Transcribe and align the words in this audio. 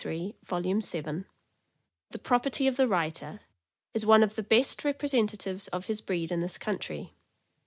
16733, 0.01 0.47
volume 0.49 0.81
7), 0.81 1.25
the 2.09 2.17
property 2.17 2.65
of 2.65 2.75
the 2.75 2.87
writer, 2.87 3.41
is 3.93 4.03
one 4.03 4.23
of 4.23 4.33
the 4.33 4.41
best 4.41 4.83
representatives 4.83 5.67
of 5.67 5.85
his 5.85 6.01
breed 6.01 6.31
in 6.31 6.39
this 6.41 6.57
country. 6.57 7.13